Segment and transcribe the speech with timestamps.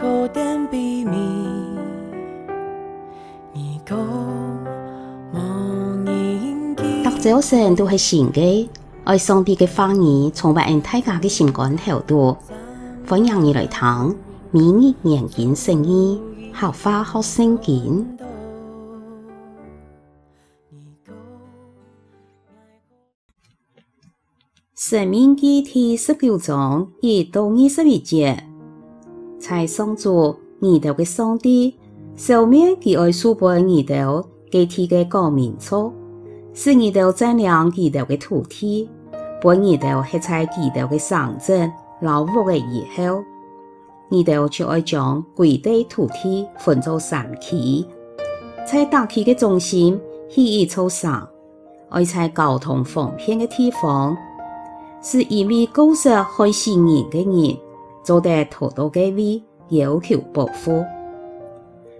[0.00, 0.26] 读
[7.20, 8.70] 者生都是新的，
[9.04, 12.34] 爱上帝的方言，从不按大家的心肝头度。
[13.06, 14.16] 欢迎你来听，
[14.50, 16.18] 每日研经圣经，
[16.54, 18.16] 学话学圣经。
[24.74, 28.49] 申命记第十九章一到二十一节，
[29.40, 31.74] 在上主耳朵的上帝，
[32.14, 35.90] 消灭其爱书本耳朵，给提个高明错，
[36.52, 38.86] 使耳朵占领耳朵的土地，
[39.40, 41.72] 本耳朵还在耳朵的上阵
[42.02, 43.24] 老屋的以后，
[44.10, 47.86] 耳朵就爱将规地土地分作三期，
[48.66, 49.98] 在大期的中心
[50.28, 51.26] 是一座山，
[51.88, 54.14] 爱在交通方便的地方。
[55.02, 57.56] 是因为过失害死人的人，
[58.02, 60.84] 做得妥当的位要求报复。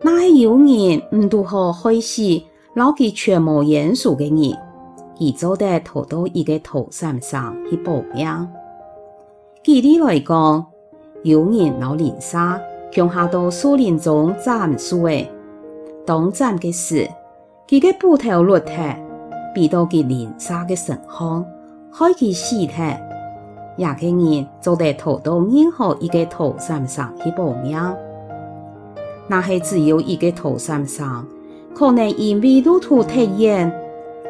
[0.00, 2.22] 那些有人唔如何害死
[2.74, 4.56] 老其全无严肃的人，
[5.20, 8.48] 而做得逃到一个土山上去报命。
[9.62, 10.66] 举例来讲，
[11.22, 15.30] 有人老林沙强下到树林中斩树诶，
[16.04, 17.08] 当站的时，
[17.68, 18.72] 佢个斧头落地，
[19.54, 21.44] 逼到佢林沙的身后。
[21.94, 22.72] 害其死体，
[23.76, 27.78] 也个人做得逃到任何一个桃山上去报命。
[29.28, 31.26] 那系只有一个桃山上，
[31.74, 33.72] 可能因为路途太远，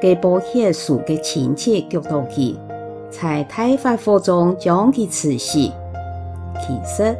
[0.00, 2.56] 给保险树的亲戚脚到去，
[3.10, 5.58] 才太快火中将其刺死。
[5.58, 5.72] 其
[6.84, 7.16] 实，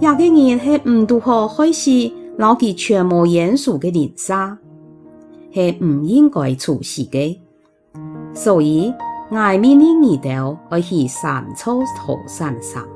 [0.00, 1.90] 也个人系唔如何害死
[2.38, 4.58] 老其全无严肃的林沙，
[5.52, 7.40] 系唔应该处死的，
[8.34, 8.92] 所以。
[9.34, 12.86] 爱命令耳朵爱去三处桃山上，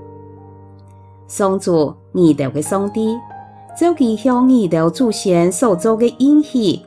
[1.27, 3.17] 上主耳朵的上帝，
[3.79, 6.79] 就其向耳朵祖先所做的应许，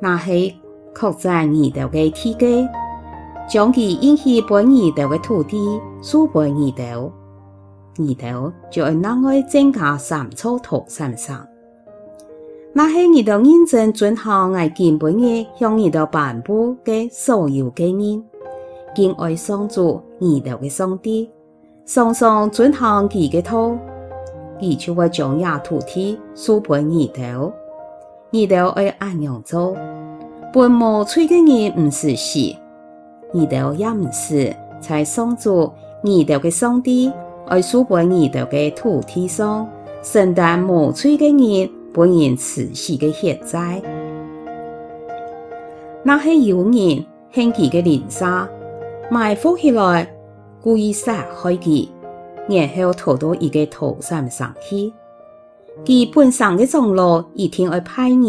[0.00, 0.52] 那是
[0.92, 2.68] 刻在耳朵的体格，
[3.48, 7.12] 将其应许本耳朵的土地赐给耳朵，
[8.04, 11.46] 耳朵就会让爱增加三处桃山上，
[12.72, 18.24] 那是耳朵认真遵行爱根本的向耳朵颁布的所有诫命。
[18.94, 21.30] 敬爱上主耳朵的上帝，
[21.86, 23.76] 常常遵行其个道，
[24.58, 27.52] 伊就会将亚土地赐给耳朵，
[28.32, 29.76] 耳朵爱安样做，
[30.52, 32.38] 本无罪的人唔是死，
[33.34, 35.70] 耳朵也唔是在上主
[36.02, 37.12] 耳朵的上帝
[37.46, 39.68] 爱赐给耳朵的土地上
[40.02, 43.80] 承担无罪的人本应赐死的血债，
[46.02, 48.48] 那些有人献祭的灵杀。
[49.12, 50.08] 埋伏起来，
[50.62, 51.88] 故意杀害佢，
[52.48, 54.92] 然后逃到一个桃山上去。
[55.84, 58.22] 佢本身的长老一定会派人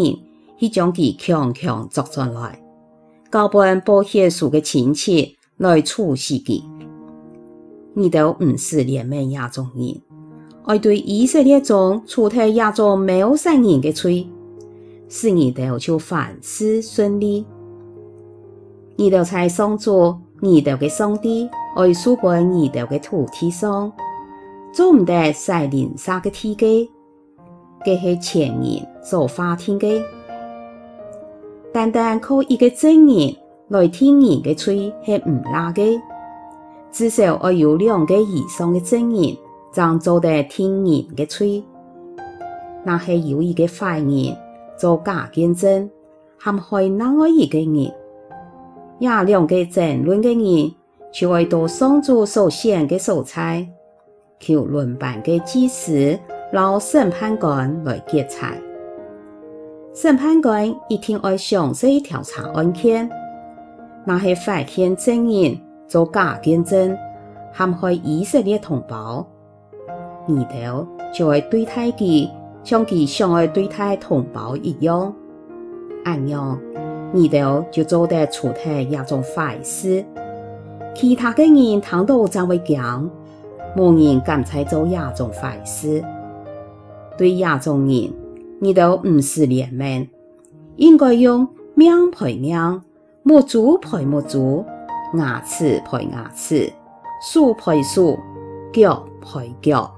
[0.58, 2.60] 去将佢强强捉转来，
[3.32, 6.64] 交办保险树的亲戚来处死佢。
[7.94, 10.02] 你都唔是怜悯亚种人，
[10.64, 14.28] 爱对以色列中出太亚种没有善人的罪，
[15.08, 17.46] 使你都就凡事顺利。
[18.96, 20.16] 你都在上主。
[20.42, 23.92] 耳朵的上帝爱赐给耳朵的土地上，
[24.74, 26.90] 做唔得晒林沙的地基，
[27.86, 30.02] 这是前人所发天的。
[31.72, 33.36] 单单靠一个证人
[33.68, 36.02] 来听人的罪是唔拉的，
[36.92, 39.38] 至少要有两个以上的证人，
[39.72, 41.64] 才做得听人的罪。
[42.84, 44.36] 那是有一个坏人
[44.76, 45.88] 做假见证，
[46.44, 48.01] 陷害另外一个人。
[49.02, 50.72] 也两个争论的人，
[51.12, 53.68] 就会到上主所选的所在，
[54.40, 56.18] 求轮班的祭司、
[56.54, 58.62] 老审判官来结裁。
[59.92, 63.10] 审判官一定要详细调查案件，
[64.06, 66.96] 那些坏骗证人做假见证，
[67.52, 69.28] 含害以色列同胞，
[70.28, 72.30] 耳朵就会对待其
[72.64, 75.12] 像其想要对待同胞一样，
[76.06, 76.62] 按样。
[77.14, 80.06] 耳朵就做得出太亚种坏事，
[80.96, 82.82] 其他的人听到才会惊，
[83.76, 86.04] 无人敢才做一种坏事。
[87.18, 88.14] 对亚种人，
[88.60, 90.08] 你都不是怜悯，
[90.78, 92.82] 应该用命赔命，
[93.24, 94.64] 母猪赔母猪，
[95.18, 96.72] 牙齿赔牙齿，
[97.22, 98.18] 树赔树，
[98.72, 99.94] 脚赔脚。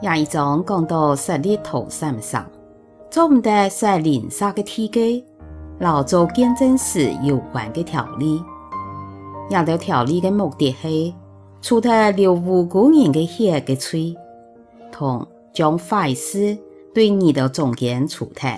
[0.00, 2.46] 下一章讲到设立桃山上。
[3.10, 5.24] 做唔得晒林沙的地基，
[5.78, 8.42] 老做见证时有关的条例。
[9.50, 11.12] 亚条条例的目的是
[11.62, 14.14] 除掉留无辜人的血的罪，
[14.92, 16.56] 同将坏事
[16.94, 18.50] 对你的中间除掉，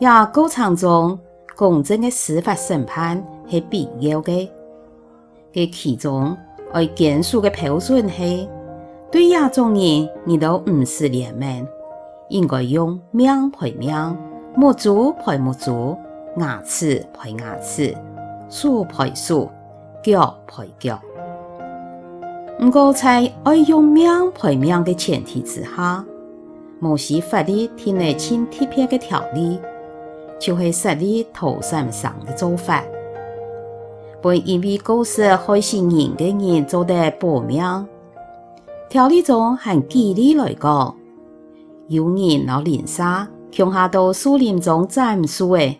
[0.00, 1.18] 也过程中
[1.54, 4.50] 公正的司法审判是必要的。
[5.52, 6.34] 嘅其中
[6.72, 8.48] 爱严肃的标准是，
[9.10, 11.66] 对亚种人你都唔是怜悯，
[12.32, 13.94] 应该用命赔命，
[14.56, 15.94] 母猪赔母猪，
[16.38, 17.94] 牙齿赔牙齿，
[18.48, 19.50] 树赔树，
[20.02, 20.98] 脚赔脚。
[22.58, 26.02] 不过在爱用命赔命的前提之下，
[26.80, 29.60] 摩西法律订立清特别的条例，
[30.40, 32.82] 就会设立妥善上的做法。
[34.22, 37.62] 不因为过失害死人的人做得保命，
[38.88, 40.96] 条例中还举例来讲，
[41.92, 45.78] 有人攞灵砂强下到树林中斩树诶，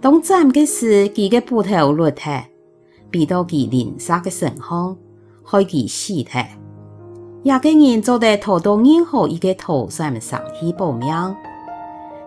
[0.00, 2.22] 当斩的时，几个斧头落地，
[3.08, 4.96] 逼到佢灵砂的身上，
[5.44, 6.28] 害佢死体。
[7.44, 11.08] 也个人做得逃到任何一个土山上去报名，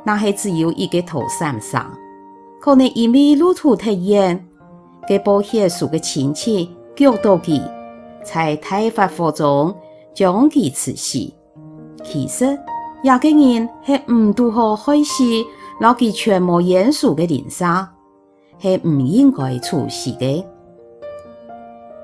[0.06, 1.94] 那还只有一个土山上，
[2.62, 4.48] 可能因为路途太远。
[5.06, 7.62] 给保险书的亲戚叫到佢，
[8.24, 9.76] 在太法火中
[10.14, 11.34] 将佢处死。
[12.04, 12.58] 其实，
[13.04, 15.24] 亚个人系唔拄好害死，
[15.80, 17.92] 攞佢全无严肃的灵砂，
[18.60, 20.46] 系唔应该处死的。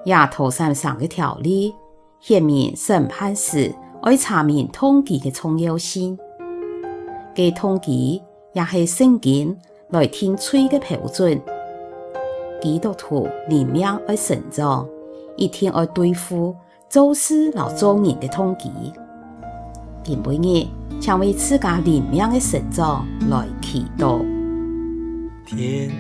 [0.06, 1.76] 亚头山上的条例，
[2.20, 6.18] 显明审判时要查明动机的重要性。
[7.36, 8.24] 给动机
[8.54, 9.56] 也系圣经
[9.90, 11.40] 来听罪的标准。
[12.60, 14.88] 基督徒灵命要成长，
[15.36, 16.56] 一定要对付
[16.90, 18.72] 做事劳做人的动机。
[20.08, 20.66] 今日，
[21.02, 24.24] 请为自家灵命的成长来祈祷。
[25.46, 25.92] 天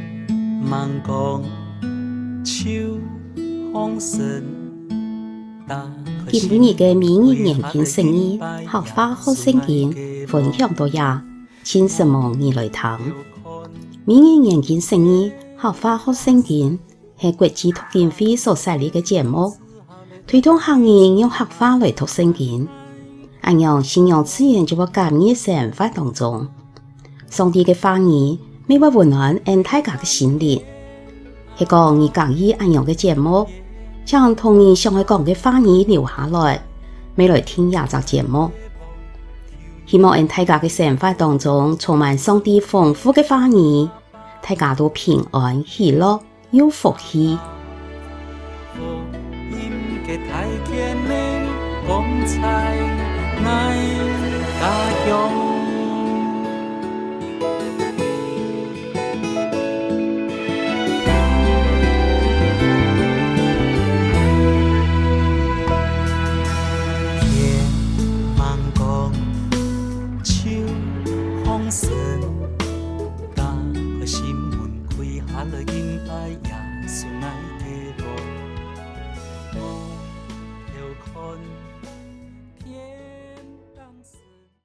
[0.66, 1.44] 茫光，
[2.42, 2.98] 秋
[3.74, 4.46] 风神。
[6.32, 11.22] 今日嘅明日研经圣经，学法学圣经，分享到呀，
[11.66, 12.98] 请什么你来听？
[14.06, 15.30] 明日研经圣经。
[15.60, 16.80] 学法学圣经
[17.20, 19.54] 系国际读经会所设立嘅节目，
[20.26, 22.66] 推动行业用学法来读圣经。
[23.48, 26.50] 俺用信仰资源就把感恩生活当中，
[27.30, 30.62] 上帝的话语每晚温暖俺大家的心灵。
[31.58, 33.48] 一个你感义安样的节目，
[34.04, 36.62] 将童年想要讲的话语留下来，
[37.16, 38.52] 每来听亚集节目。
[39.86, 43.88] 希望俺大家的生活当中充满上帝丰富的话语，
[44.42, 46.20] 大家都平安喜乐
[46.52, 47.40] 有福气。
[48.76, 48.84] 风
[49.52, 49.72] 音
[50.06, 51.48] 给太甜美，
[51.88, 53.07] 光彩。
[53.40, 53.77] Night.